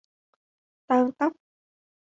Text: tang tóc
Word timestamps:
tang 0.87 1.09
tóc 1.17 1.33